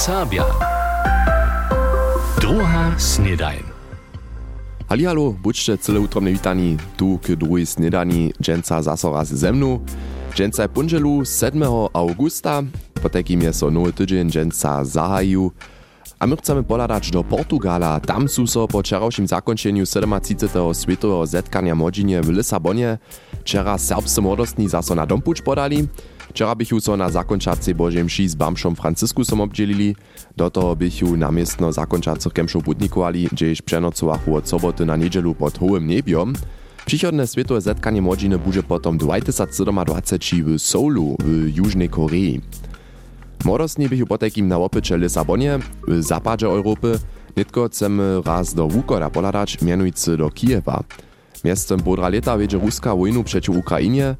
Serbia. 0.00 0.48
Druga 2.40 2.96
snedajn. 2.96 3.60
Halihalo, 4.88 5.36
buďte 5.36 5.76
celé 5.76 6.00
utromne 6.00 6.32
witani 6.32 6.80
tu 6.96 7.20
k 7.20 7.36
druhej 7.36 7.68
snedani 7.68 8.32
dženca 8.40 8.80
zaso 8.80 9.12
raz 9.12 9.28
ze 9.28 9.52
mnu. 9.52 9.84
Dženca 10.32 10.64
je 10.64 10.72
punželu 10.72 11.20
7. 11.20 11.92
augusta, 11.92 12.64
potekým 12.96 13.44
je 13.44 13.52
so 13.52 13.68
nowy 13.68 13.92
tydzień 13.92 14.32
dženca 14.32 14.88
zahaju. 14.88 15.52
A 16.16 16.24
my 16.24 16.36
chcemy 16.36 16.64
poladać 16.64 17.12
do 17.12 17.20
Portugala. 17.20 18.00
Tam 18.00 18.24
sú 18.24 18.48
so 18.48 18.64
po 18.64 18.80
včerajším 18.80 19.28
zakončeniu 19.28 19.84
37. 19.84 20.48
svetového 20.72 21.28
zetkania 21.28 21.76
modžinie 21.76 22.24
v 22.24 22.40
Lisabonie 22.40 22.96
včera 23.44 23.76
serbscy 23.76 24.24
młodostni 24.24 24.64
zaso 24.64 24.96
na 24.96 25.04
dompuč 25.04 25.44
podali. 25.44 25.84
Včera 26.30 26.54
bychu 26.54 26.78
so 26.78 26.94
na 26.94 27.10
zakončacej 27.10 27.74
Božej 27.74 28.06
mši 28.06 28.24
s 28.30 28.34
Bamšom 28.38 28.78
Franciskusom 28.78 29.42
obdzielili, 29.42 29.98
do 30.38 30.46
toho 30.46 30.78
bychu 30.78 31.18
namiestno 31.18 31.74
zakončacych 31.74 32.30
kemšov 32.30 32.62
putnikovali, 32.62 33.26
gdzieś 33.34 33.62
přenocovachu 33.62 34.38
od 34.38 34.48
soboty 34.48 34.86
na 34.86 34.96
niedzielu 34.96 35.34
pod 35.34 35.58
hołym 35.58 35.86
niebiom. 35.86 36.38
Przychodne 36.86 37.26
światowe 37.26 37.60
zetkanie 37.60 38.02
młodziny 38.02 38.38
będzie 38.38 38.62
potom 38.62 38.98
2027 38.98 40.58
w 40.58 40.62
Seoulu 40.62 41.16
w 41.18 41.56
Južnej 41.56 41.88
Korei. 41.88 42.40
Młodostni 43.44 43.88
bychu 43.88 44.06
potekim 44.06 44.48
na 44.48 44.58
opycze 44.58 44.98
Lisabonie, 44.98 45.58
w 45.88 46.02
zapadzie 46.02 46.46
Europy, 46.46 46.98
nitko 47.36 47.68
chcemy 47.68 48.22
raz 48.24 48.54
do 48.54 48.68
Wukoda 48.68 49.10
poladać, 49.10 49.62
mianujcy 49.62 50.16
do 50.16 50.30
Kijewa. 50.30 50.84
Miestem 51.44 51.80
podra 51.80 52.08
leta 52.08 52.38
wiedzie 52.38 52.58
Ruska 52.58 52.96
wojnu 52.96 53.24
przeciw 53.24 53.56
Ukrainie, 53.56 54.16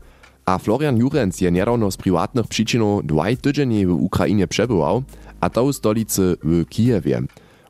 a 0.46 0.58
Florian 0.58 0.96
Jurenc 0.96 1.40
je 1.40 1.50
niedawno 1.50 1.90
z 1.90 1.96
prywatnych 1.96 2.46
przyczyn 2.46 2.82
dwaj 3.04 3.36
tydzienie 3.36 3.86
w 3.86 3.92
Ukrainie 3.92 4.46
przebywał, 4.46 5.02
a 5.40 5.50
to 5.50 5.66
w 5.66 5.72
stolicy 5.72 6.36
w 6.42 6.68
Kijewie. 6.68 7.22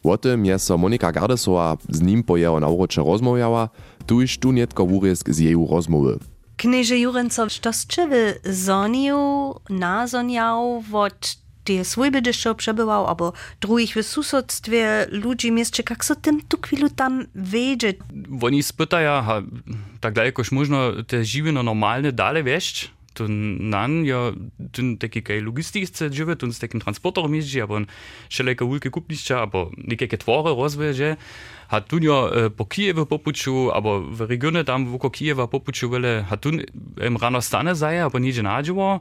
O 0.05 0.19
tym 0.19 0.47
je 0.47 0.59
so 0.59 0.79
Monika 0.79 1.13
Gardesowa 1.13 1.77
z 1.89 2.01
nim 2.01 2.23
po 2.23 2.37
jeho 2.37 2.61
naurocze 2.61 3.03
rozmawiała, 3.03 3.69
tuż 4.07 4.39
tu 4.39 4.53
nietko 4.53 4.87
wurysк 4.87 5.31
z 5.31 5.39
jej 5.39 5.55
rozmowy. 5.71 6.19
Knieże 6.57 6.99
Jurenco, 6.99 7.49
što 7.49 7.73
ste 7.73 8.09
wy 8.09 8.35
zoniju, 8.45 9.55
nazoniał, 9.71 10.83
od 10.93 11.37
tie 11.65 11.85
swojby 11.85 12.23
deszczo 12.23 12.55
przebywał, 12.55 13.07
albo 13.07 13.33
drugich 13.61 13.95
w 13.95 14.03
susodstwie 14.03 15.07
ludzi 15.11 15.53
mieszczy, 15.53 15.83
jak 15.91 16.05
so 16.05 16.15
tym 16.15 16.41
tu 16.49 16.59
chwilu 16.63 16.89
tam 16.91 17.27
wiedzie? 17.35 17.95
Oni 18.43 18.63
spytają, 18.63 19.23
tak 20.01 20.17
dalje, 20.17 20.33
ko 20.33 20.43
je 20.43 20.57
možno 20.57 20.79
te 21.05 21.23
živino 21.25 21.63
normalne 21.63 22.13
dale 22.13 22.43
vešč, 22.43 22.89
tu 23.15 23.27
nan 23.29 24.05
jo, 24.07 24.33
tu 24.73 24.85
taki 25.01 25.23
kaj 25.23 25.43
logistice 25.43 26.09
žive, 26.15 26.37
tu 26.39 26.49
s 26.53 26.63
takim 26.63 26.81
transportom 26.81 27.35
jeździ, 27.35 27.65
albo 27.65 27.83
še 28.31 28.47
leka 28.47 28.65
ulke 28.65 28.93
kupnišča, 28.93 29.43
albo 29.45 29.69
nekaj 29.77 30.23
tvory 30.23 30.55
rozveže, 30.55 31.17
a 31.71 31.81
tu 31.81 32.01
jo 32.03 32.17
eh, 32.27 32.49
po 32.51 32.67
Kijevu 32.67 33.07
popuču, 33.07 33.71
albo 33.75 34.01
v 34.07 34.31
regione 34.31 34.65
tam 34.65 34.87
voko 34.91 35.11
Kijeva 35.11 35.47
popuču 35.51 35.91
vele, 35.91 36.25
a 36.25 36.37
tu 36.37 36.55
em 36.99 37.17
rano 37.21 37.43
stane 37.43 37.75
zaje, 37.75 38.03
albo 38.03 38.19
nič 38.19 38.43
nađevo, 38.43 39.01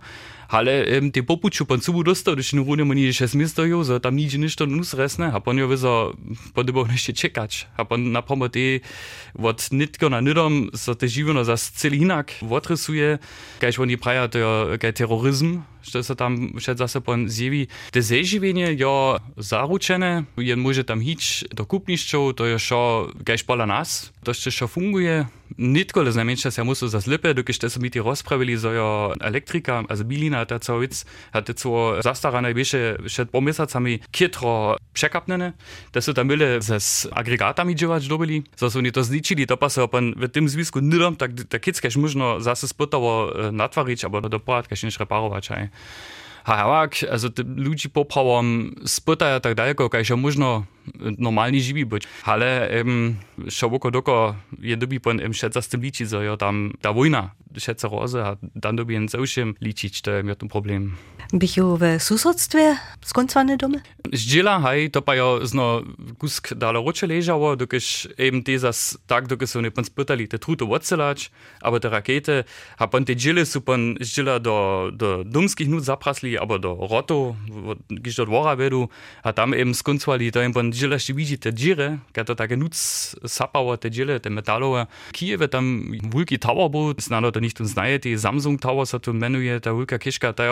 ale 0.50 0.86
um, 0.98 1.12
te 1.12 1.24
popuczu 1.24 1.66
pan 1.66 1.82
subu 1.82 2.04
dostał, 2.04 2.34
gdyż 2.34 2.54
nie 2.54 2.60
runę 2.60 2.86
mnie 2.86 3.14
się 3.14 3.28
zmiestoją, 3.28 3.86
so 3.86 4.00
tam 4.00 4.16
nigdzie 4.16 4.38
niż 4.38 4.56
to 4.56 4.66
nus 4.66 4.94
resne, 4.94 5.34
a 5.34 5.40
pan 5.40 5.58
ja 5.58 5.68
wyzo, 5.68 6.14
podobał 6.54 6.88
jeszcze 6.92 7.14
czekać, 7.14 7.68
a 7.78 7.86
pan 7.86 8.12
na 8.12 8.22
pomoc 8.22 8.52
te, 8.52 8.80
od 9.44 9.70
na 10.10 10.22
nidom, 10.22 10.70
so 10.76 10.96
te 10.96 11.08
żywiono 11.08 11.46
za 11.46 11.58
cel 11.58 11.94
inak, 11.94 12.34
odrysuje, 12.50 13.20
kajś 13.60 13.80
oni 13.80 13.98
praja, 13.98 14.28
to 14.28 14.38
ja, 14.40 14.78
kaj 14.78 14.94
terroryzm, 14.94 15.62
se 15.84 16.16
tam 16.16 16.60
še 16.60 16.76
zase 16.78 17.02
pan 17.02 17.28
zjevi. 17.30 17.68
Te 17.92 18.02
zeživenje 18.02 18.74
jo 18.78 19.20
zaručene, 19.38 20.26
jen 20.38 20.60
może 20.60 20.84
tam 20.84 21.02
hić 21.02 21.50
do 21.56 21.66
kupniščov, 21.66 22.34
to 22.36 22.46
je 22.46 22.60
šo, 22.60 23.10
kajž 23.26 23.46
pola 23.48 23.66
nas, 23.66 24.12
To 24.24 24.32
jeszcze 24.32 24.52
szafunguje 24.52 25.26
nie 25.58 25.86
tylko 25.86 26.04
dla 26.04 26.12
znamienia 26.12 26.52
się 26.52 26.64
musu 26.64 26.88
za 26.88 27.02
slipy, 27.02 27.34
dokiż 27.34 27.58
te 27.58 27.70
sobie 27.70 27.90
rozprawili 27.96 28.58
za 28.58 28.72
jo 28.72 29.14
elektryka, 29.20 29.84
a 29.90 29.96
zbilina, 29.96 30.46
ta 30.46 30.60
co 30.60 30.80
wic, 30.80 31.06
a 31.32 31.42
te 31.42 31.54
co 31.54 32.02
zastarane 32.04 32.54
biesze 32.54 32.98
przed 33.06 33.30
pomysacami 33.30 34.00
kietro 34.12 34.78
przekapnene, 34.94 35.54
te 35.92 36.02
są 36.02 36.14
tam 36.14 36.28
byle 36.28 36.60
z 36.62 37.08
agregatami 37.12 37.76
działać 37.76 38.08
dobili, 38.08 38.44
za 38.58 38.70
są 38.70 38.82
nie 38.82 38.92
to 38.92 39.04
zliczyli, 39.04 39.48
to 39.48 39.58
pasy 39.58 39.82
open 39.82 40.14
w 40.18 40.30
tym 40.30 40.50
związku 40.50 40.80
nidom, 40.80 41.16
tak, 41.16 41.32
tak 41.50 41.62
kieckaś 41.62 41.96
można 41.96 42.40
zase 42.40 42.68
spotowo 42.68 43.34
eh, 43.48 43.52
natwarić, 43.52 44.04
albo 44.04 44.22
doporadkaś 44.22 44.84
niż 44.84 45.00
reparować. 45.00 45.52
Aj. 45.52 45.70
Hajawak, 46.44 46.96
also 47.12 47.30
te 47.30 47.44
ludzi 47.44 47.90
poprawom 47.90 48.76
spytają 48.86 49.40
tak 49.40 49.56
daleko, 49.56 49.90
jak 49.94 50.06
się 50.06 50.16
można 50.16 50.64
normalnie 51.18 51.62
żywi 51.62 51.86
być. 51.86 52.04
Ale 52.24 52.70
um, 52.78 53.16
szoboko 53.50 53.92
doko 53.92 54.36
je 54.60 54.78
dobi 54.78 55.00
pon 55.00 55.22
im 55.22 55.34
szedza 55.34 55.62
z 55.62 55.68
tym 55.68 55.82
liczyć, 55.82 56.10
że 56.10 56.26
ja 56.26 56.38
tam 56.38 56.74
ta 56.82 56.94
wojna 56.94 57.32
szedza 57.58 57.88
roze, 57.88 58.26
a 58.26 58.38
tam 58.62 58.76
dobi 58.76 58.94
jen 58.94 59.08
całkiem 59.08 59.54
liczyć, 59.62 60.02
to 60.02 60.12
jest 60.12 60.40
problem. 60.50 60.96
Bychu 61.34 61.78
w 61.78 62.04
susodstwie 62.04 62.78
skończone 63.06 63.58
domy? 63.58 63.82
Zdziela, 64.14 64.60
haj, 64.60 64.92
to 64.92 65.02
pa 65.02 65.16
ja 65.16 65.24
zno 65.44 65.82
kusk 66.18 66.54
dala 66.54 66.80
rocze 66.82 67.08
leżało, 67.08 67.56
dokiż 67.56 68.08
eben 68.18 68.44
te 68.44 68.60
zas 68.60 68.98
tak, 69.08 69.28
dokiż 69.28 69.56
oni 69.56 69.72
pan 69.72 69.86
spytali, 69.86 70.28
te 70.28 70.40
truto 70.40 70.66
odcelać, 70.66 71.32
aber 71.62 71.82
te 71.82 71.90
rakety, 71.90 72.44
a 72.78 72.88
pan 72.88 73.06
te 73.06 73.16
dziele 73.16 73.46
su 73.46 73.62
pan 73.62 73.96
zdziela 74.02 74.40
do, 74.40 74.90
do 74.94 75.24
dumskich 75.24 75.70
nut 75.70 75.84
zaprasli, 75.84 76.38
aber 76.38 76.60
do 76.60 76.88
roto, 76.92 77.36
gdzieś 77.90 78.16
do 78.16 78.26
dwora 78.26 78.56
vedu, 78.56 78.90
a 79.24 79.34
tam 79.34 79.54
eben 79.54 79.74
skończali, 79.74 80.32
to 80.32 80.44
im 80.44 80.54
pan 80.54 80.72
dziela 80.72 80.94
jeszcze 80.94 81.14
widzi 81.14 81.38
te 81.38 81.54
dziry, 81.54 82.00
kad 82.14 82.28
to 82.28 82.36
takie 82.36 82.58
nuc 82.58 82.76
sapało 83.28 83.78
te 83.78 83.92
dziele, 83.92 84.20
te 84.20 84.30
metalowe. 84.30 84.88
Kijewe 85.12 85.48
tam 85.48 85.92
wulki 86.04 86.40
tower 86.40 86.72
był, 86.72 86.94
znano 86.98 87.32
to 87.32 87.40
nicht 87.40 87.60
znaje, 87.60 88.00
die 88.00 88.18
Samsung 88.18 88.62
Tower, 88.62 88.88
so 88.88 89.00
to 89.00 89.14
menuje, 89.14 89.60
ta 89.60 89.74
wulka 89.74 90.00
kiszka, 90.00 90.34
ta 90.34 90.44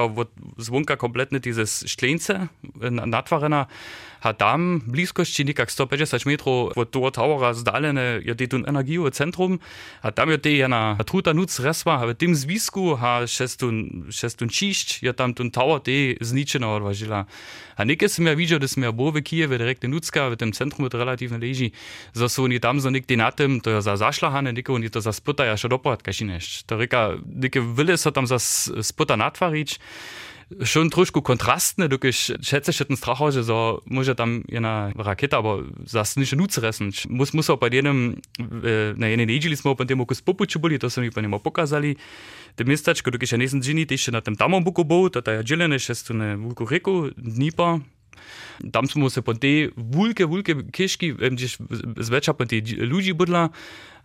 ja 0.68 0.72
zwonka 0.72 0.98
kompletne 0.98 1.40
dieses 1.40 1.84
Szklence, 1.88 2.48
natwarena, 2.92 3.68
a 4.22 4.34
tam 4.34 4.80
w 4.80 4.92
bliskości 4.92 5.46
nikak 5.46 5.72
150 5.72 6.26
metrów 6.26 6.78
od 6.78 6.92
toho 6.92 7.12
towera 7.12 7.54
zdalene 7.54 8.20
je 8.26 8.36
te 8.36 8.48
tu 8.48 8.58
energijowe 8.58 9.12
centrum, 9.12 9.60
a 10.02 10.12
tam 10.12 10.30
je 10.30 10.38
te 10.38 10.52
jedna 10.52 10.98
truta 11.06 11.34
nuc 11.34 11.60
resma, 11.60 11.94
a 11.94 12.08
w 12.08 12.14
tym 12.14 12.36
zwisku 12.36 12.96
ha 12.96 13.28
šestun, 13.28 14.08
šestun 14.12 14.50
čišć, 14.50 15.04
je 15.04 15.14
tam 15.14 15.34
ten 15.34 15.52
tower 15.52 15.80
te 15.80 16.16
zničeno 16.22 16.76
odvažila. 16.76 17.26
A 17.76 17.84
nekaj 17.86 18.10
sem 18.10 18.28
ja 18.28 18.34
videl, 18.34 18.60
da 18.60 18.68
sem 18.68 18.84
ja 18.84 18.92
bo 18.92 19.12
v 19.12 19.22
Kijewe 19.22 19.58
direktne 19.58 19.90
nucka, 19.90 20.30
v 20.30 20.36
tem 20.36 20.52
centrum 20.52 20.86
je 20.86 20.98
relativno 20.98 21.38
leži, 21.38 21.72
za 22.14 22.30
so 22.30 22.44
oni 22.44 22.60
tam 22.60 22.80
za 22.80 22.90
nekde 22.90 23.18
na 23.18 23.32
tem, 23.32 23.60
to 23.60 23.70
je 23.70 23.82
za 23.82 23.96
zašlahane, 23.96 24.54
nekaj 24.54 24.76
oni 24.76 24.90
to 24.90 25.02
za 25.02 25.14
spota, 25.14 25.46
ja 25.46 25.58
še 25.58 25.70
dopad, 25.70 26.02
kaj 26.02 26.14
šineš. 26.14 26.64
To 26.66 26.78
reka, 26.78 27.22
nekaj 27.22 27.62
vile 27.62 27.98
so 27.98 28.12
tam 28.12 28.26
za 28.26 28.40
spota 28.82 29.16
natvarič, 29.16 29.78
schon 30.66 30.90
trošku 30.90 31.22
kontrastne, 31.22 31.90
dokiż 31.90 32.32
schätze 32.42 32.74
się 32.74 32.86
ten 32.86 32.98
strach, 32.98 33.18
że 33.30 33.44
so 33.44 33.82
może 33.86 34.16
tam 34.16 34.44
jedna 34.50 34.92
rakieta, 34.96 35.38
aber 35.38 35.64
das 35.94 36.18
nicht 36.18 36.36
nutzen 36.36 36.64
ressen. 36.64 36.92
Muss, 37.10 37.34
muss 37.34 37.50
auch 37.50 37.60
bei 37.60 37.70
jednym, 37.76 38.22
na 38.98 39.08
jednej 39.08 39.28
niedzieli 39.28 39.58
smo 39.58 39.76
po 39.76 39.86
tym 39.86 40.02
okus 40.02 40.22
popuču 40.22 40.60
byli, 40.60 40.80
to 40.80 40.90
są 40.90 41.02
mi 41.02 41.12
pani 41.12 41.40
pokazali. 41.40 41.96
Te 42.56 42.66
miasteczko, 42.66 43.12
dokiż 43.12 43.32
ja 43.32 43.38
niesen 43.38 43.62
dżini, 43.62 43.88
też 43.88 44.08
na 44.08 44.22
tym 44.22 44.36
tamom 44.36 44.64
buku 44.64 44.86
był, 44.86 45.10
to 45.10 45.22
ta 45.22 45.32
ja 45.32 45.44
dzielene, 45.44 45.80
się 45.80 45.94
tu 46.08 46.14
na 46.14 46.38
wulku 46.38 46.66
ryku, 46.66 47.04
Dnipa, 47.18 47.80
Tam 48.72 48.88
smo 48.88 49.10
se 49.10 49.22
potem 49.22 49.72
vulke, 49.76 50.26
vulke 50.26 50.56
keški, 50.72 51.14
gdzieś 51.14 51.58
zvečer 51.98 52.34
potem 52.34 52.66
ljudi 52.66 53.14
budla, 53.14 53.50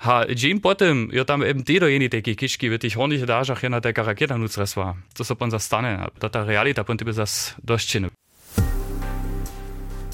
a 0.03 0.25
džem 0.27 0.61
potem 0.61 1.09
jo 1.13 1.25
tam 1.25 1.43
em 1.43 1.63
te 1.63 1.79
dojeni 1.79 2.09
teki 2.11 2.35
keški 2.35 2.69
v 2.69 2.79
tih 2.79 2.97
hornih 2.97 3.23
dažah 3.27 3.63
je 3.63 3.71
na 3.71 3.81
teka 3.81 4.03
raketa 4.03 4.37
nucresva. 4.37 4.97
To 5.15 5.25
se 5.25 5.35
pon 5.35 5.51
zastane, 5.51 6.11
da 6.21 6.29
ta 6.29 6.45
realita 6.45 6.85
pon 6.85 6.99
tebe 6.99 7.13
zas 7.13 7.55
doščine. 7.63 8.11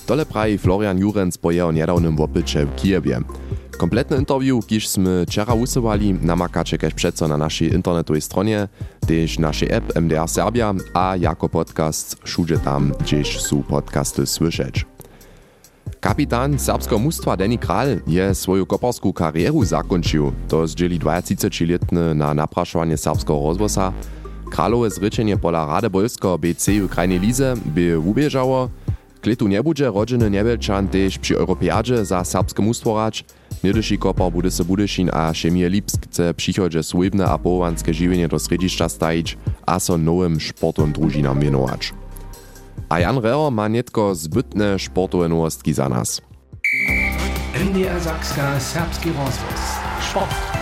Tole 0.08 0.25
pravi 0.25 0.58
Florian 0.58 0.99
Jurenc 0.99 1.37
po 1.37 1.50
jeho 1.52 1.73
nedavnem 1.73 2.17
v 2.17 2.23
Opilče 2.25 2.64
v 2.64 2.76
Kijevje. 2.81 3.48
Kompletne 3.78 4.19
interview, 4.19 4.66
kiż 4.66 4.88
sme 4.88 5.22
wczera 5.26 5.54
usuwali, 5.54 6.14
namakacie 6.14 6.78
kaž 6.78 6.94
przeco 6.94 7.28
na 7.28 7.36
naszej 7.36 7.75
internetowej 7.75 8.20
stronie, 8.20 8.69
też 9.06 9.38
naszej 9.38 9.72
app 9.72 9.96
MDR 9.96 10.28
Serbia, 10.28 10.75
a 10.94 11.16
jako 11.16 11.48
podcast 11.48 12.16
wszędzie 12.25 12.58
tam, 12.58 12.92
gdzieś 13.00 13.40
są 13.40 13.62
podcasty 13.62 14.26
słyszeć. 14.26 14.86
Kapitan 16.00 16.58
serbskiego 16.58 16.98
mustwa 16.98 17.36
Danny 17.36 17.58
Kral 17.58 18.00
je 18.06 18.34
swoją 18.34 18.66
koparską 18.66 19.12
karierę 19.12 19.60
zakończył. 19.62 20.32
To 20.48 20.66
zdzieli 20.66 20.98
20-letny 20.98 22.14
na 22.14 22.34
napraszowanie 22.34 22.96
serbskiego 22.96 23.40
rozwosa. 23.44 23.92
Kralowe 24.50 24.90
zryczenie 24.90 25.36
pola 25.36 25.66
Rady 25.66 25.90
Bolskiego 25.90 26.38
BC 26.38 26.72
w 26.72 26.88
krajnej 26.88 27.20
lize 27.20 27.54
by 27.66 27.98
ubieżało. 27.98 28.69
Kletu 29.28 29.48
nie 29.48 29.62
będzie 29.62 29.86
rodziny 29.86 30.30
Niewielczan 30.30 30.88
też 30.88 31.19
przy 31.19 31.36
Europeadzie 31.36 32.04
za 32.04 32.25
serbskie 32.25 32.62
mustwo 32.62 32.96
rać, 32.96 33.25
Niedyši 33.64 33.98
kopar 33.98 34.32
bude 34.32 34.50
se 34.50 34.64
Budešin 34.64 35.10
a 35.12 35.34
Šemije 35.34 35.69
Lipsk 35.69 36.06
chce 36.06 36.34
přichodže 36.34 36.82
swojbne 36.82 37.25
a 37.26 37.38
połovanské 37.38 37.92
žiwienie 37.92 38.28
do 38.28 38.38
središća 38.38 38.88
stajić 38.88 39.36
a 39.66 39.80
so 39.80 39.98
nowym 39.98 40.40
sportom 40.40 40.92
družinam 40.92 41.40
wienować. 41.40 41.92
A 42.88 42.98
Jan 42.98 43.19
Reher 43.19 43.52
ma 43.52 43.69
netko 43.69 44.14
zbytne 44.14 44.78
sportowe 44.78 45.28
nowostki 45.28 45.72
za 45.75 45.88
nas. 45.88 46.22
NDR 47.52 48.00
Sakska 48.00 48.60
Serbski 48.60 49.08
rozvoz. 49.08 49.60
Sport. 50.10 50.57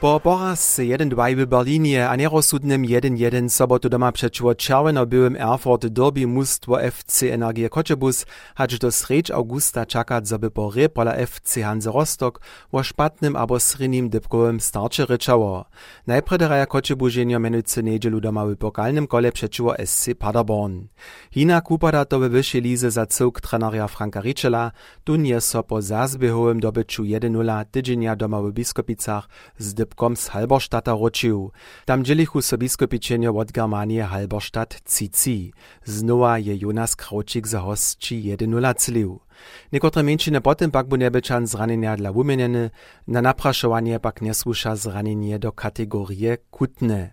Po 0.00 0.20
poraz 0.20 0.78
1-2 0.78 1.36
w 1.36 1.46
Berlinie 1.46 2.08
a 2.08 2.16
nerozsudnym 2.16 2.82
1-1 2.82 3.48
sobotu 3.48 3.88
doma 3.88 4.12
przeciwko 4.12 4.54
czerwono-byłym 4.54 5.36
Erfurt 5.36 5.86
derby 5.86 6.26
mustwo 6.26 6.82
FC 6.82 7.34
Energie 7.34 7.68
Koczebus 7.68 8.26
hać 8.54 8.78
do 8.78 8.92
sredź 8.92 9.30
augusta 9.30 9.86
czekać, 9.86 10.28
żeby 10.28 10.50
po 10.50 10.70
repola 10.70 11.14
FC 11.14 11.62
Hanse 11.62 11.92
Rostock 11.92 12.40
o 12.72 12.82
szpatnym 12.82 13.36
albo 13.36 13.60
srynim 13.60 14.08
dybkowym 14.08 14.60
starcie 14.60 15.06
ryczało. 15.06 15.64
Najprederaja 16.06 16.66
Koczebuženio 16.66 17.38
menujcy 17.38 17.82
niedzielu 17.82 18.20
doma 18.20 18.46
w 18.46 18.56
pokalnym 18.56 19.06
kole 19.06 19.32
przeciwko 19.32 19.74
SC 19.84 20.08
Paderborn. 20.18 20.86
Hina 21.30 21.60
kupada 21.60 22.04
to 22.04 22.20
w 22.20 22.22
wyższej 22.22 22.62
lize 22.62 22.90
za 22.90 23.06
cyłk 23.06 23.40
treneria 23.40 23.88
Franka 23.88 24.20
Richela, 24.20 24.72
tu 25.04 25.16
nie 25.16 25.40
so 25.40 25.62
po 25.62 25.82
zazbiehowym 25.82 26.60
dobyciu 26.60 27.02
1-0 27.02 27.64
tydzienia 27.70 28.16
doma 28.16 28.42
w 28.42 28.52
Biskopicach 28.52 29.28
z 29.58 29.74
Lipkom 29.90 30.16
z 30.16 30.28
Halberstadta 30.28 30.92
ročił. 30.92 31.50
Tam 31.84 32.04
dzielichu 32.04 32.42
so 32.42 32.58
biskupičenjo 32.58 33.34
od 33.34 33.52
Germanie 33.52 34.04
Halberstadt 34.04 34.80
Cici. 34.84 35.52
Znowa 35.84 36.38
je 36.38 36.58
Jonas 36.58 36.96
Kraučik 36.96 37.46
za 37.46 37.60
hostči 37.60 38.22
1-0 38.22 38.74
celił. 38.74 39.20
Niekotre 39.72 40.02
mieńczyny 40.02 40.40
potem 40.40 40.70
pak 40.70 40.86
bu 40.86 40.96
nebečan 40.96 41.46
zranenia 41.46 41.96
dla 41.96 42.12
wumieneny, 42.12 42.70
na 43.08 43.22
napraszowanie 43.22 44.00
pak 44.00 44.22
nesłuša 44.22 44.76
zranenie 44.76 45.38
do 45.38 45.52
kategorie 45.52 46.38
kutne. 46.50 47.10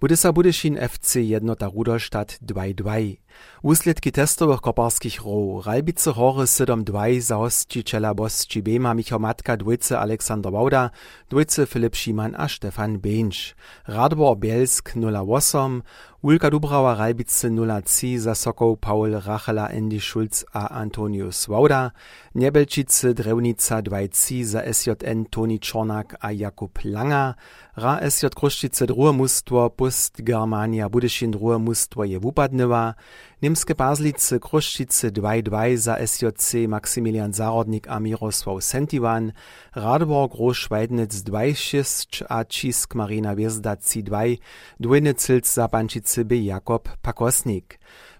Bude 0.00 0.16
sa 0.16 0.32
Budešin 0.32 0.78
FC 0.78 1.22
jednota 1.22 1.66
Rudolstadt 1.66 2.38
2-2. 2.42 3.18
Úsledky 3.62 4.12
testowych 4.12 4.60
koparskich 4.60 5.20
row. 5.20 5.66
Ralbice 5.66 6.10
Hory 6.10 6.46
7-2 6.46 7.20
za 7.20 7.36
hosticiela 7.36 8.14
Bosci 8.14 8.62
Bema 8.62 8.94
Michał 8.94 9.20
Matka, 9.20 9.56
dwójce 9.56 9.98
Aleksander 9.98 10.52
Wauda, 10.52 10.90
dwójce 11.30 11.66
Filip 11.66 11.96
Schimann 11.96 12.34
a 12.38 12.48
Stefan 12.48 12.98
Bench. 12.98 13.54
Radbor 13.88 14.36
Bielsk 14.36 14.96
0-8, 14.96 15.80
Ulka 16.22 16.50
Dubrauer 16.50 16.98
Ralbice 16.98 17.50
0-3 17.50 18.18
za 18.18 18.34
Sokoł 18.34 18.76
Paul 18.76 19.10
Rachela, 19.26 19.68
Andy 19.68 20.00
Schulz 20.00 20.44
a 20.52 20.68
Antonius 20.68 21.46
Wauda. 21.46 21.90
Nebelčice 22.34 23.14
Drewnica 23.14 23.82
2-3 23.82 24.44
za 24.44 24.62
SJN 24.72 25.24
Toni 25.30 25.60
Czornak 25.60 26.16
a 26.20 26.30
Jakub 26.30 26.78
Langer. 26.84 27.34
Ra 27.76 28.00
SJ 28.10 28.26
Kruszčice 28.36 28.86
druhe 28.86 29.12
mustwo 29.12 29.70
Pust 29.70 30.22
Germania 30.22 30.88
Budešin 30.88 31.30
druhe 31.30 31.58
mustwo 31.58 32.04
je 32.04 32.18
wupadnywa. 32.18 32.94
Nimske 33.40 33.74
Baslice, 33.74 34.40
Kruščice, 34.42 35.10
Dvajdvaj 35.14 35.76
za 35.76 35.94
SJC 36.06 36.66
Maximilian 36.68 37.32
Zarodnik 37.32 37.86
a 37.88 37.98
Miroslav 37.98 38.60
Sentivan, 38.60 39.32
Radbor 39.74 40.28
Großschweidnitz 40.32 41.22
Dvajšišč 41.22 42.22
a 42.28 42.42
Čisk 42.44 42.94
Marina 42.94 43.32
Vjezda 43.38 43.76
C2, 43.76 44.38
Dvojnicilc 44.78 45.46
za 45.54 45.68
Bančice 45.68 46.24
B. 46.24 46.42
Jakob 46.44 46.88
Pakosnik. 47.02 47.78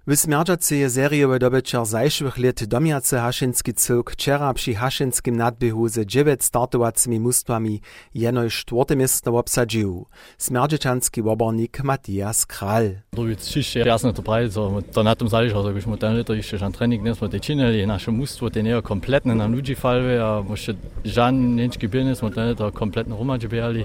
W 0.08 0.16
smerdżacy 0.16 0.90
seriowe 0.90 1.38
dobyczer 1.38 1.86
zajszłych 1.86 2.38
lat 2.38 2.64
domiacy 2.64 3.16
haszynski 3.16 3.74
cyłk 3.74 4.10
wczera 4.10 4.54
przy 4.54 4.74
haszynskim 4.74 5.36
nadbiehu 5.36 5.88
ze 5.88 6.06
dziewięć 6.06 6.44
startowacymi 6.44 7.20
mustwami 7.20 7.80
jeno 8.14 8.48
czwarte 8.48 8.96
miejsce 8.96 9.30
obsadził. 9.30 10.06
Smerdżyczanski 10.38 11.22
obornik 11.22 11.84
Matthias 11.84 12.46
Kral. 12.46 12.90
To 13.10 13.28
jest 13.28 13.50
czyście 13.50 13.80
jasne 13.80 14.12
to 14.12 14.22
prawie, 14.22 14.50
so 14.50 14.82
to 14.92 15.02
na 15.02 15.14
tym 15.14 15.28
zależy, 15.28 15.54
że 15.64 15.72
byśmy 15.72 15.98
ten 15.98 16.18
lito 16.18 16.34
jeszcze 16.34 16.58
żan 16.58 16.72
trening 16.72 17.02
nie 17.02 17.86
nasze 17.86 18.10
mustwo 18.10 18.50
te 18.50 18.62
nie 18.62 18.82
kompletne 18.82 19.34
na 19.34 19.46
ludzi 19.46 19.74
falwe, 19.74 20.24
a 20.24 20.44
jeszcze 20.50 20.74
żan 21.04 21.56
nieczki 21.56 21.88
nie 22.04 22.14
smo 22.14 22.30
ten 22.30 22.50
lito 22.50 22.72
kompletne 22.72 23.16
rumadzie 23.16 23.48
biali. 23.48 23.84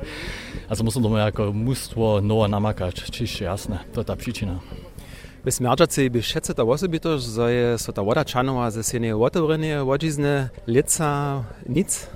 Also 0.69 0.83
musimy 0.83 1.19
jako 1.19 1.53
mustwo 1.53 2.21
nowa 2.21 2.47
namakać, 2.47 2.95
czyście 2.95 3.45
jasne, 3.45 3.79
to 3.93 4.03
ta 4.03 4.15
przyczyna. 4.15 4.59
Wy 5.45 5.51
smerdżacy 5.51 6.09
by 6.09 6.21
šece 6.21 6.53
to 6.53 6.63
osobito, 6.63 7.19
że 7.19 7.53
je 7.53 7.77
so 7.77 7.93
ta 7.93 8.03
woda 8.03 8.25
czanowa 8.25 8.71
ze 8.71 8.83
sienie 8.83 9.17
otvorenie, 9.17 9.83
wodzizne, 9.83 10.49
lica, 10.67 11.43
nic? 11.69 12.07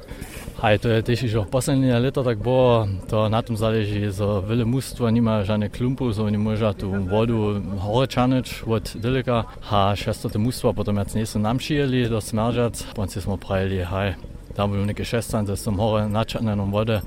Hej, 0.62 0.80
to 0.80 0.90
je 0.90 1.04
też 1.04 1.24
już 1.24 1.34
poslednie 1.52 2.00
lata 2.00 2.24
tak 2.24 2.38
było, 2.38 2.88
to 3.08 3.30
na 3.30 3.44
tym 3.44 3.58
zależy, 3.58 4.12
że 4.12 4.42
wiele 4.50 4.66
mnóstwo 4.66 5.10
nie 5.10 5.22
ma 5.22 5.44
żadnych 5.44 5.72
klumpów, 5.72 6.16
so 6.16 6.30
nie 6.30 6.38
może 6.38 6.74
tu 6.74 7.06
wodę 7.06 7.62
chore 7.80 8.08
czanić 8.08 8.64
od 8.68 8.98
daleka, 8.98 9.44
a 9.72 9.94
szesто 9.96 10.30
te 10.30 10.40
mnóstwo 10.40 10.74
potem 10.74 10.96
jak 10.96 11.16
nie 11.16 11.26
są 11.26 11.40
nam 11.40 11.58
przyjęli 11.58 12.10
do 12.10 12.22
smerdżac, 12.22 12.84
bądź 12.96 13.12
jsme 13.12 13.38
prajeli, 13.38 13.78
hej, 13.86 14.14
tam 14.56 14.72
były 14.72 14.86
niektóre 14.86 15.06
szestan, 15.06 15.48
że 15.48 15.58
są 15.58 15.78
chore 15.78 16.10
naczane 16.10 16.72
wodę, 16.72 17.02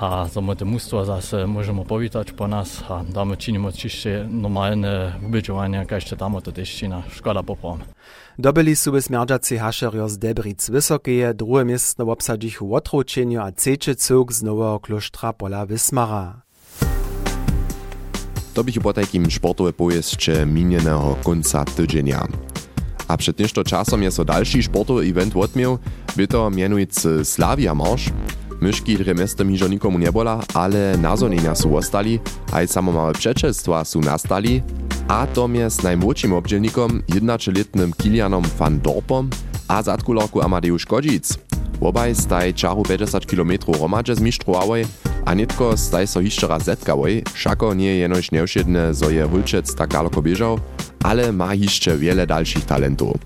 a 0.00 0.28
so 0.28 0.40
my 0.40 0.56
te 0.56 0.64
mnóstwo 0.64 1.04
zase 1.04 1.46
możemy 1.46 1.84
powitać 1.84 2.32
po 2.32 2.48
nas, 2.48 2.82
a 2.88 3.04
damy 3.04 3.36
czynimy 3.36 3.68
oczywiście 3.68 4.26
normalne 4.30 5.12
ubydziowania, 5.26 5.84
jeszcze 5.90 6.16
tam 6.16 6.40
to 6.42 6.52
też 6.52 6.82
na 6.82 7.02
szkoda 7.10 7.42
poprom. 7.42 7.78
Dobili 8.38 8.76
su 8.76 9.00
smerdżacy 9.00 9.58
hašerjo 9.58 10.08
z 10.08 10.18
Debric 10.18 10.70
Wysokie, 10.70 11.34
drugie 11.34 11.64
miejsce 11.64 12.04
w 12.04 12.72
Otročenju 12.72 13.40
a 13.40 13.52
trzeci 13.52 13.96
cyrk 13.96 14.32
z 14.32 14.42
nowego 14.42 14.80
klosztra 14.80 15.32
pola 15.32 15.66
Wismara. 15.66 16.42
To 18.54 18.64
bych 18.64 18.80
po 18.80 18.92
takim 18.92 19.30
sportowe 19.30 19.72
pojeździe 19.72 20.46
minionego 20.46 21.16
końca 21.24 21.64
tydzienia. 21.64 22.26
A 23.08 23.16
przed 23.16 23.38
niżto 23.38 23.64
czasem 23.64 24.02
jest 24.02 24.16
so 24.16 24.24
dalszy 24.24 24.62
sportowy 24.62 25.02
event 25.02 25.36
odmiał, 25.36 25.78
by 26.16 26.26
to 26.28 26.50
mianujcy 26.50 27.24
Slavia 27.24 27.74
Marsz, 27.74 28.10
Myszki 28.64 28.96
dre 28.96 29.14
miasto 29.14 29.44
hižo 29.44 29.68
nikomu 29.68 29.98
nebola, 29.98 30.40
ale 30.54 30.96
nazonenia 30.96 31.54
su 31.54 31.76
ostali, 31.76 32.20
aj 32.52 32.68
samo 32.68 32.92
małe 32.92 33.12
przeczestwa 33.12 33.84
su 33.84 34.00
nastali, 34.00 34.62
a 35.08 35.26
to 35.26 35.48
z 35.68 35.82
najmłodszym 35.82 36.32
obdzielnikom, 36.32 37.02
11-letnym 37.08 37.92
Kilianom 37.92 38.44
van 38.58 38.80
Dorpom 38.80 39.30
a 39.68 39.82
zadkularku 39.82 40.40
Amadeusz 40.40 40.82
Škodžic. 40.82 41.38
Obaj 41.80 42.14
staj 42.14 42.54
čaru 42.54 42.82
50 42.82 43.26
km 43.26 43.52
romadže 43.80 44.14
zmištrovałej, 44.14 44.86
a 45.24 45.34
netko 45.34 45.76
staj 45.76 46.06
so 46.06 46.20
jeszcze 46.20 46.46
raz 46.46 46.64
nie 47.76 47.96
jenoś 47.96 48.32
nevšedne, 48.32 48.94
zo 48.94 49.10
je 49.10 49.24
Hulčec 49.28 49.74
tak 49.74 49.90
daleko 49.90 50.22
ale 51.02 51.32
ma 51.32 51.54
jeszcze 51.54 51.98
wiele 51.98 52.26
dalszych 52.26 52.64
talentów. 52.64 53.16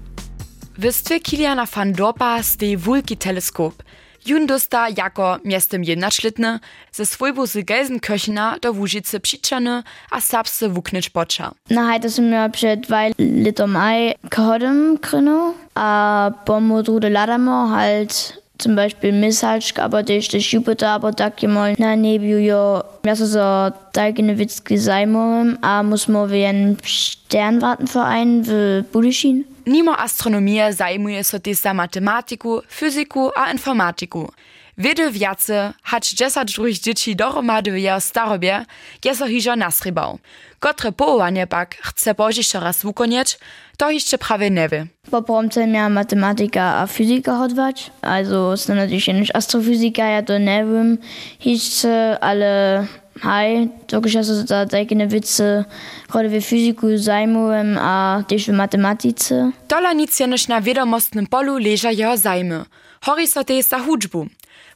W 0.79 1.21
Kiliana 1.23 1.67
van 1.67 1.93
Dorpa 1.93 2.43
stoi 2.43 2.77
wulki 2.77 3.17
teleskop– 3.17 3.75
Jundosta 4.29 4.87
jako 4.99 5.39
miestem 5.45 5.83
jednačlitne, 5.83 6.61
ze 6.95 7.07
svojbusy 7.07 7.63
Gelsenköchena 7.63 8.57
do 8.63 8.73
Wužice 8.73 9.19
přičane 9.19 9.83
a 10.13 10.21
sapse 10.21 10.69
vuknič 10.69 11.09
poča. 11.09 11.51
Na 11.71 11.83
hajte 11.89 12.11
som 12.11 12.29
ja 12.29 12.49
pred 12.49 12.85
dvaj 12.85 13.17
litom 13.19 13.77
aj 13.77 14.21
kohodem 14.29 14.99
krynu 15.01 15.55
a 15.75 16.31
pomodru 16.45 16.99
de 16.99 17.09
ladamo 17.09 17.73
halt 17.73 18.37
zum 18.59 18.77
Beispiel 18.77 19.13
Missalschk, 19.13 19.79
aber 19.79 20.03
der 20.03 20.19
ist 20.19 20.33
der 20.33 20.41
Jupiter, 20.41 20.89
aber 20.91 21.13
da 21.13 21.29
gehen 21.31 21.55
wir 21.55 21.75
na 21.79 21.97
nebiu 21.97 22.39
jo, 22.39 22.83
das 23.03 23.21
ist 23.21 23.33
so 23.33 23.71
Deigenewitzki 23.93 24.77
Seimum, 24.79 25.59
aber 25.63 25.89
muss 25.89 26.09
man 26.09 26.31
wie 26.31 26.45
ein 26.45 26.77
Sternwartenverein, 26.83 28.47
wie 28.47 28.83
Budischin. 28.93 29.45
Nimo 29.69 30.01
astronomije 30.01 30.73
zajmuje 30.73 31.25
so 31.25 31.39
też 31.39 31.57
za 31.57 31.75
matematiku, 31.75 32.63
fizyku 32.69 33.31
a 33.37 33.53
informatiku. 33.53 34.33
Wiedy 34.79 35.11
wiace, 35.11 35.73
hać 35.83 36.11
dziesięć 36.11 36.55
drugich 36.55 36.79
dzieci 36.79 37.17
dohromady 37.17 37.73
w 37.73 37.79
jeho 37.79 38.01
starobie, 38.01 38.65
je 39.05 39.15
so 39.15 39.27
hižo 39.27 39.57
nasrybał. 39.57 40.19
Kotre 40.61 40.93
połowanie 40.93 41.47
pak 41.47 41.75
chce 41.75 42.15
božište 42.15 42.61
raz 42.61 42.83
wukonieć, 42.83 43.39
to 43.77 43.91
jeszcze 43.91 44.19
prawie 44.19 44.51
nie 44.51 44.69
wie. 44.69 44.87
Po 45.11 45.23
promce 45.23 45.67
miała 45.67 45.89
matematyka 45.89 46.63
a 46.63 46.87
fizyka 46.87 47.37
hodwać, 47.37 47.91
also 48.03 48.55
ist 48.55 48.69
natürlich 48.69 49.09
nicht 49.09 49.37
Astrophysiker, 49.37 50.05
ja 50.05 50.23
to 50.23 50.39
nie 50.39 50.65
wiem, 50.65 50.99
jeszcze, 51.45 52.19
ale 52.21 52.87
Hej, 53.23 53.69
dokąd 53.89 54.15
ja 54.15 54.23
za 54.23 54.67
takie 54.67 55.07
wice 55.07 55.65
chodzę 56.09 56.41
w 56.41 56.45
fizyku 56.45 56.87
zajmuję, 56.97 57.77
a 57.79 58.23
też 58.29 58.47
w 58.47 58.53
matematyce. 58.53 59.53
Tola 59.69 59.93
nic 59.93 60.21
jenoś 60.21 60.49
na 60.49 60.61
wiadomostnym 60.61 61.27
polu 61.27 61.59
leża 61.59 61.93
jeho 61.93 62.17
zajmy. 62.17 62.65
Hori 63.01 63.29
so 63.29 63.45
tej 63.45 63.63
za 63.63 63.79
hudżbu. 63.79 64.27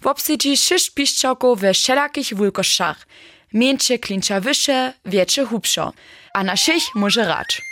W 0.00 0.06
obsidzi 0.06 0.56
sześć 0.56 0.90
piszczoków 0.90 1.60
we 1.60 1.72
wszelakich 1.74 2.34
wielkościach. 2.34 3.06
Mniejsze 3.52 3.98
klincza 3.98 4.40
wyższe, 4.40 4.92
większe 5.06 5.44
hubszo. 5.44 5.92
A 6.34 6.44
na 6.44 6.56
szych 6.56 6.94
może 6.94 7.24
racz. 7.24 7.71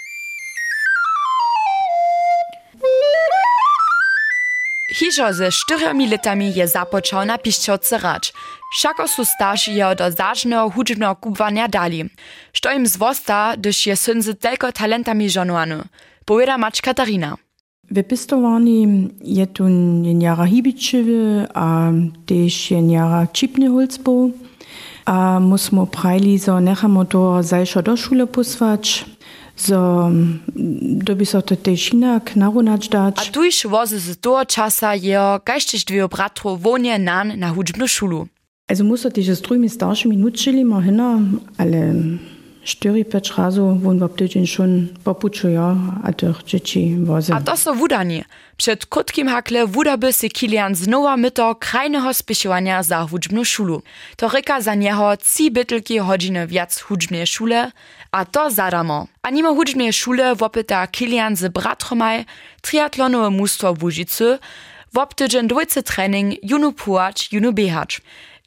Hižo 4.91 5.31
ze 5.31 5.51
štyrmi 5.55 6.11
letami 6.11 6.51
je 6.51 6.67
započal 6.67 7.23
na 7.23 7.39
piščovce 7.39 7.99
rać. 8.03 8.35
Všako 8.75 9.07
su 9.07 9.23
starši 9.25 9.71
jeho 9.79 9.95
do 9.95 10.11
zažného 10.11 10.67
hudžbného 10.67 11.15
kubwania 11.15 11.71
dali. 11.71 12.11
Što 12.53 12.71
im 12.75 12.87
zwosta, 12.87 13.55
gdyż 13.55 13.87
je 13.87 13.97
syn 13.97 14.23
z 14.23 14.35
tylko 14.35 14.73
talentami 14.73 15.31
żonuany. 15.31 15.87
Powiada 16.25 16.59
mać 16.59 16.83
Katarina. 16.83 17.37
W 17.91 18.03
pistowani 18.03 19.09
je 19.25 19.47
tu 19.47 19.69
njara 20.15 20.47
hibičewy, 20.47 21.47
a 21.55 21.91
też 22.27 22.71
je 22.71 22.81
njara 22.83 23.27
čipny 23.27 23.69
hulcbo. 23.69 24.31
A 25.07 25.41
musmo 25.41 25.87
prajli, 25.87 26.39
so 26.39 26.61
nechamo 26.61 27.05
to 27.05 27.43
zajšo 27.43 27.83
do 27.83 27.97
šule 27.97 28.27
posvać, 28.27 29.05
Mm, 29.61 29.67
so 29.67 29.67
za 29.67 30.11
dobiso 31.05 31.39
auch 31.39 31.45
tešina 31.63 32.21
China 32.21 32.37
narunać 32.37 32.89
dać. 32.89 33.29
A 33.29 33.33
tu 33.33 33.45
iż 33.45 33.67
wozy 33.67 34.01
z 34.01 34.21
toho 34.21 34.47
czasa 34.47 34.95
jeho 34.95 35.41
kajściś 35.41 35.85
dwie 35.85 36.09
bratro 36.09 36.57
wonie 36.57 36.99
nan 36.99 37.39
na 37.39 37.49
hudźbnu 37.49 37.89
szulu. 37.89 38.27
Also 38.69 38.85
muss 38.85 39.07
er 39.07 39.13
dieses 39.13 39.43
drüben 39.43 39.69
starschen 39.69 40.11
Minuten 40.11 40.37
chili 40.37 40.65
mal 40.65 40.83
hin, 40.83 41.01
alle 41.59 41.95
4, 42.65 43.05
5 43.05 43.31
razy 43.39 43.61
won 43.61 43.99
w 43.99 44.17
tydzień 44.17 44.47
schon 44.47 44.89
popuczuja, 45.05 45.77
a 46.05 46.13
tych 46.13 46.45
dzieci 46.45 46.97
wozy. 47.05 47.35
A 47.35 47.41
to 47.41 47.57
so 47.57 47.75
wudanie. 47.75 48.25
Przed 48.57 48.87
krótkim 48.87 49.29
hakle 49.29 49.67
wudałby 49.67 50.13
se 50.13 50.29
Kilian 50.29 50.75
znowa 50.75 51.17
myto 51.17 51.55
krajnego 51.55 52.15
spiesiowania 52.15 52.83
za 52.83 53.07
hudźbną 53.07 53.45
szulu. 53.45 53.83
To 54.17 54.29
ryka 54.29 54.61
za 54.61 54.75
niego 54.75 55.17
ci 55.35 55.51
bytelki 55.51 55.99
hodziny 55.99 56.47
wiac 56.47 56.81
hudźbnej 56.81 57.27
szule, 57.27 57.73
a 58.13 58.25
to 58.25 58.51
zaramo. 58.51 59.07
A 59.23 59.31
mimo 59.31 59.55
hudźbnej 59.55 59.93
szule 59.93 60.35
wopyta 60.37 60.87
Kilian 60.87 61.37
z 61.37 61.53
bratromaj 61.53 62.25
triatlonowe 62.63 63.31
mustwo 63.31 63.75
w 63.75 63.83
Łużycy, 63.83 64.39
wop 64.93 65.15
tydzień 65.15 65.49
dwójce 65.49 65.83
trening 65.83 66.35
junu 66.43 66.73
płacz, 66.73 67.33
junu 67.33 67.53
behacz. 67.53 68.01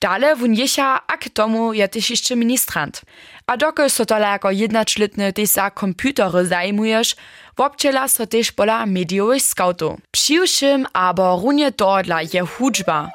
Dale 0.03 0.36
wun 0.36 0.53
jecha 0.53 1.00
a 1.07 1.17
k 1.17 1.29
tomu 1.29 1.74
je 1.74 1.88
też 1.88 2.10
jeszcze 2.10 2.36
ministrant. 2.36 3.01
A 3.48 3.57
dokąd 3.57 3.91
so 3.91 4.05
to 4.05 4.19
jako 4.19 4.51
jednaczletny 4.51 5.33
ty 5.33 5.48
za 5.48 5.72
komputery 5.72 6.45
zajmujesz, 6.45 7.15
wobczela 7.57 8.07
so 8.07 8.27
też 8.27 8.51
pola 8.51 8.86
mediowych 8.86 9.41
scoutów. 9.43 10.00
Przyjszym 10.12 10.88
aber 10.93 11.41
runie 11.41 11.72
to 11.72 12.01
dla 12.03 12.22
je 12.22 12.41
hudżba. 12.41 13.10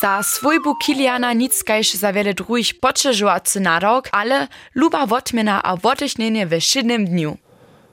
Za 0.00 0.22
swojbu 0.22 0.74
Kiliana 0.76 1.32
nic 1.32 1.64
kajś 1.64 1.94
za 1.94 2.12
wiele 2.12 2.34
drugich 2.34 2.80
potrzeżujący 2.80 3.60
na 3.60 3.80
rok, 3.80 4.08
ale 4.12 4.48
luba 4.74 5.06
wotmiena 5.06 5.62
a 5.62 5.76
woteśnienie 5.76 6.46
w 6.46 6.60
szydnym 6.60 7.04
dniu. 7.04 7.36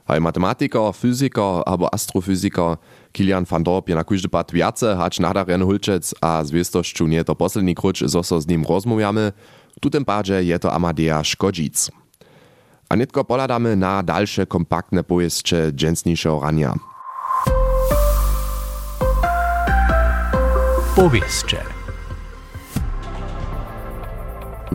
Hej 0.08 0.20
matematiker, 0.20 0.94
fyziker 0.94 1.62
albo 1.66 1.94
astrofiziker 1.94 2.76
Kilian 3.12 3.44
van 3.44 3.62
Dorp 3.62 3.88
je 3.88 3.94
na 3.94 4.04
kujdy 4.04 4.28
pat 4.28 4.52
viace, 4.52 4.94
hać 4.96 5.18
nadarjen 5.18 5.62
hulčec 5.62 6.14
a 6.20 6.44
zwiestosću 6.44 7.06
nie 7.06 7.24
to 7.24 7.34
posledni 7.34 7.74
so 8.22 8.40
z 8.40 8.46
nim 8.46 8.64
rozmówiamy, 8.64 9.32
tu 9.80 9.90
tym 9.90 10.04
padzie 10.04 10.42
je 10.42 10.58
to 10.58 10.72
Amadea 10.72 11.24
Szkodzic. 11.24 11.90
A 12.88 12.96
nitko 12.96 13.24
poladamy 13.24 13.76
na 13.76 14.02
dalsze 14.02 14.46
kompaktne 14.46 15.04
pojeszcze 15.04 15.72
dżęsniejszego 15.72 16.40
rania. 16.40 16.74
Powieszcze. 20.96 21.79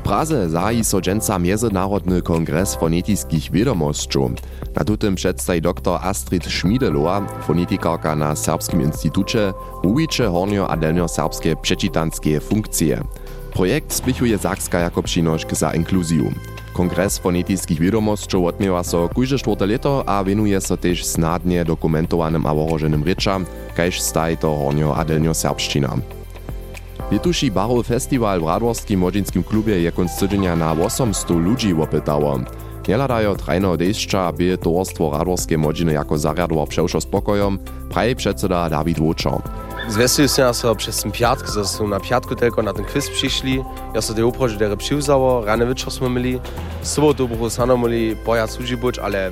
Praze 0.05 0.49
zaji 0.49 0.83
so 0.83 1.01
dżęca 1.01 1.39
Międzynarodny 1.39 2.21
Kongres 2.21 2.75
fonetickich 2.75 3.51
wiadomościów. 3.51 4.31
Na 4.75 4.83
tutym 4.83 5.15
przedstawi 5.15 5.61
dr 5.61 5.99
Astrid 6.01 6.45
Schmiedelowa, 6.45 7.27
fonetikarka 7.41 8.15
na 8.15 8.35
Serbskim 8.35 8.81
Instytucie, 8.81 9.53
uwicze 9.83 10.27
hornio 10.27 10.69
a 10.69 10.77
delnio-serbskie 10.77 11.55
przeczytanskie 11.55 12.39
funkcje. 12.39 13.03
Projekt 13.53 13.93
spichuje 13.93 14.37
Sakska 14.37 14.79
jako 14.79 15.03
przynośk 15.03 15.53
za 15.53 15.71
inkluzję. 15.71 16.31
Kongres 16.73 17.17
fonetickich 17.17 17.79
wiadomościów 17.79 18.45
odmiewa 18.45 18.83
so 18.83 19.09
kujże 19.09 19.37
czwarte 19.37 19.65
leto 19.65 20.03
a 20.09 20.23
wenuje 20.23 20.61
so 20.61 20.77
też 20.77 21.05
snadnie 21.05 21.65
dokumentowanym 21.65 22.45
a 22.45 22.53
woroženym 22.53 23.03
ryczam, 23.03 23.45
kajż 23.75 24.01
staj 24.01 24.37
to 24.37 24.55
hornio 24.55 24.95
a 24.95 25.05
delnio-serbszczyna. 25.05 25.97
Letuši 27.11 27.51
Barov 27.51 27.83
festiwal 27.83 28.41
w 28.41 28.47
Radworskim 28.47 28.99
młodzieńskim 28.99 29.43
klubie 29.43 29.79
je 29.79 29.91
konc 29.91 30.11
na 30.57 30.71
800 30.71 31.29
ludzi 31.29 31.73
opytało. 31.73 32.39
Nie 32.87 32.97
ladajo 32.97 33.35
trajno 33.35 33.77
deszcza, 33.77 34.31
by 34.31 34.57
towarstwo 34.57 35.11
Radworskie 35.11 35.57
młodziny 35.57 35.93
jako 35.93 36.17
zariadował 36.17 36.67
przewszo 36.67 37.01
spokojom, 37.01 37.59
praje 37.89 38.15
przedseda 38.15 38.69
Dawid 38.69 38.99
Łuczor. 38.99 39.41
Zvestuju 39.89 40.27
se 40.27 40.53
so 40.53 40.75
przez 40.75 41.01
ten 41.01 41.11
piatk, 41.11 41.53
że 41.53 41.65
są 41.65 41.87
na 41.87 41.99
piatku 41.99 42.35
tylko 42.35 42.61
na 42.61 42.73
ten 42.73 42.85
quiz 42.85 43.09
przyszli. 43.09 43.63
Ja 43.93 44.01
so 44.01 44.13
te 44.13 44.25
uproży 44.25 44.57
dere 44.57 44.77
przywzało, 44.77 45.45
rany 45.45 45.67
wieczór 45.67 45.91
smo 45.91 46.09
mieli. 46.09 46.39
Z 46.81 46.91
sobotu 46.91 47.27
buchu 47.27 47.49
sano 47.49 47.77
mieli 47.77 48.15
być, 48.81 48.99
ale 48.99 49.31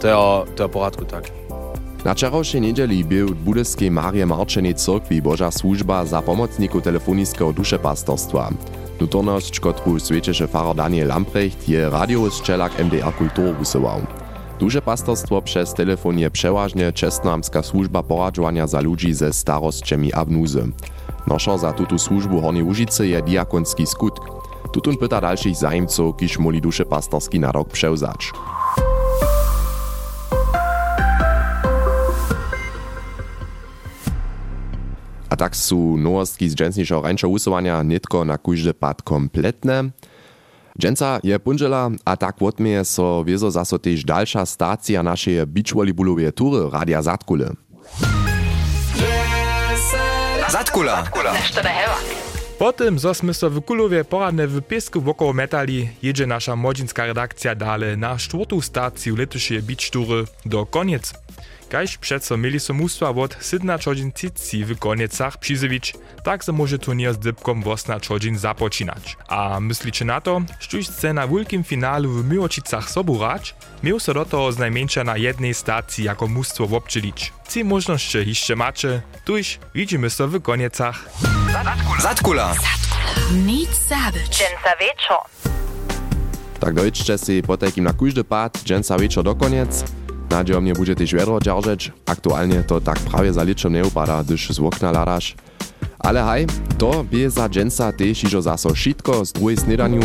to 0.00 0.08
je, 0.08 0.54
to 0.56 0.68
poradku 0.68 1.04
tak. 1.04 1.43
Na 2.04 2.14
wczorajszej 2.14 2.60
niedzieli 2.60 3.04
był 3.04 3.28
w 3.28 3.34
budyskiej 3.34 3.90
Marie 3.90 4.26
Marczenej 4.26 4.74
Cyrkwi 4.74 5.22
Boża 5.22 5.50
służba 5.50 6.04
za 6.04 6.22
pomocników 6.22 6.82
telefoniskiego 6.82 7.52
duszepastorstwa. 7.52 8.50
Nutorność, 9.00 9.60
kotru 9.60 9.98
świecieše 9.98 10.48
farar 10.48 10.76
Daniel 10.76 11.08
Lamprecht 11.08 11.68
je 11.68 11.90
radiowy 11.90 12.30
strzelak 12.30 12.84
MDR 12.84 13.14
Kultur 13.14 13.56
wysyłał. 13.56 14.00
Duszepastorstwo 14.58 15.42
przez 15.42 15.74
telefon 15.74 16.18
je 16.18 16.30
przeważnie 16.30 16.92
czesnoamska 16.92 17.62
służba 17.62 18.02
poradzowania 18.02 18.66
za 18.66 18.80
ludzi 18.80 19.14
ze 19.14 19.32
starostczemi 19.32 20.12
a 20.12 20.24
wnuzy. 20.24 20.68
Noszo 21.26 21.58
za 21.58 21.72
tutu 21.72 21.98
służbu 21.98 22.40
Hornej 22.40 22.62
Łużycy 22.62 23.06
je 23.06 23.22
diakonski 23.22 23.86
skutk. 23.86 24.22
Tutun 24.72 24.96
pyta 24.96 25.20
dalszych 25.20 25.56
zajmców, 25.56 26.16
kiż 26.16 26.38
moli 26.38 26.60
duszepastorski 26.60 27.40
na 27.40 27.52
rok 27.52 27.68
A 35.34 35.36
tak 35.36 35.56
su 35.56 35.96
nowostki 35.96 36.48
z 36.48 36.54
dżęsniejszego 36.54 37.02
rańcza 37.02 37.26
usuwania 37.26 37.82
nitko 37.82 38.24
na 38.24 38.38
kujdy 38.38 38.74
pad 38.74 39.02
kompletne. 39.02 39.90
Dżęca 40.78 41.20
je 41.22 41.38
punżela, 41.38 41.90
a 42.04 42.16
tak 42.16 42.42
odmieje 42.42 42.84
so 42.84 43.24
wiezo 43.24 43.50
zaso 43.50 43.78
też 43.78 44.04
dalsza 44.04 44.46
stacja 44.46 45.02
naszej 45.02 45.46
beachvolleyballowej 45.46 46.32
tury 46.32 46.70
Radia 46.70 47.02
Zatkule. 47.02 47.50
Zatkula. 50.48 51.04
Po 52.58 52.72
tym, 52.72 52.98
zo 52.98 53.14
sme 53.14 53.34
so 53.34 53.50
w 53.50 53.60
Kulowie 53.60 54.04
poradne 54.04 54.46
w 54.46 54.62
piesku 54.62 55.00
wokoło 55.00 55.32
metali, 55.32 55.88
jedzie 56.02 56.26
nasza 56.26 56.56
młodzieńska 56.56 57.06
redakcja 57.06 57.54
dalej 57.54 57.98
na 57.98 58.16
czwartą 58.16 58.60
stację 58.60 59.12
letuszej 59.16 59.62
beach 59.62 59.90
tury 59.90 60.24
do 60.46 60.66
koniec. 60.66 61.12
Kaž 61.68 61.96
přeco 61.96 62.36
mieli 62.36 62.60
so 62.60 62.74
mústva 62.74 63.10
od 63.10 63.36
7 63.40 63.78
čodžin 63.78 64.12
cici 64.12 64.64
w 64.64 64.76
koniecach 64.78 65.36
přizevič, 65.36 65.94
tak 66.22 66.42
se 66.42 66.52
môže 66.52 66.78
turnier 66.78 67.12
s 67.12 67.18
dybkom 67.18 67.64
8 67.66 68.00
čodžin 68.00 68.38
započínať. 68.38 69.16
A 69.28 69.58
myslíte 69.58 70.04
na 70.04 70.20
to, 70.20 70.44
štuž 70.60 70.86
chce 70.86 71.12
na 71.12 71.26
veľkým 71.26 71.66
finálu 71.66 72.08
v 72.08 72.24
Miłočicach 72.24 72.88
soburać, 72.88 73.54
miał 73.82 73.98
so 73.98 74.12
do 74.12 74.24
toho 74.24 74.52
znajmniejsza 74.52 75.04
na 75.04 75.16
jednej 75.16 75.54
stacji 75.54 76.04
jako 76.04 76.28
mústvo 76.28 76.64
občelić. 76.64 77.32
Ci 77.48 77.64
možnosti 77.64 78.18
jeszcze 78.18 78.56
macie, 78.56 79.02
tuż 79.24 79.58
widzimy 79.74 80.10
so 80.10 80.28
w 80.28 80.42
koniecach. 80.42 81.10
Zatkula. 82.00 82.54
Nic 83.32 83.70
zabyć. 83.88 84.28
Dżęca 84.28 84.72
wieczor. 84.80 85.22
Tak 86.60 86.74
dojczcie 86.74 87.18
si 87.18 87.42
po 87.42 87.56
takim 87.56 87.84
na 87.84 87.92
kujdy 87.92 88.24
pad, 88.24 88.58
dżęca 88.64 88.96
do 89.22 89.34
koniec. 89.34 90.03
Nadziejo 90.34 90.60
mnie 90.60 90.72
bude 90.72 90.94
też 90.94 91.14
wiadro 91.14 91.40
dzierżeć. 91.40 91.92
Aktualnie 92.06 92.62
to 92.62 92.80
tak 92.80 92.98
prawie 92.98 93.32
za 93.32 93.42
liczem 93.42 93.72
nie 93.72 93.84
upada, 93.84 94.22
gdyż 94.24 94.50
z 94.50 94.60
okna. 94.60 94.92
Ale 95.98 96.22
haj, 96.22 96.46
to 96.78 97.04
bie 97.04 97.30
za 97.30 97.48
dżęca 97.48 97.92
też 97.92 98.24
iżo 98.24 98.42
zaso 98.42 98.74
szitko 98.74 99.24
z 99.24 99.32
drugiej 99.32 99.56
snedaniu. 99.56 100.00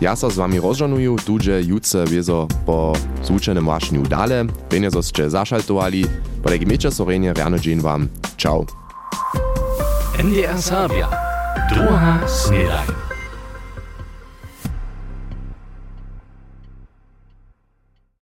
Ja 0.00 0.16
so 0.16 0.30
z 0.30 0.36
wami 0.36 0.60
rozżonuju, 0.60 1.16
tudzie 1.26 1.60
jutce 1.60 2.04
wiezo 2.06 2.48
po 2.66 2.92
zvučenym 3.22 3.66
wašniu 3.66 4.02
dale. 4.02 4.44
Penie 4.68 4.90
zosće 4.90 5.30
zašaltovali. 5.30 6.04
Miecze 6.66 6.90
sorenie 6.90 7.32
rano 7.32 7.58
dzień 7.58 7.80
wam. 7.80 8.08
Ciao. 8.36 8.64
NDR 10.24 10.62
Sabia. 10.62 11.08
Druga 11.70 12.18
snedajn. 12.28 13.03